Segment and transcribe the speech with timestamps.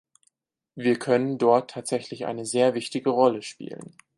[0.73, 3.95] Wir können dort tatsächlich eine sehr wichtige Rolle spielen.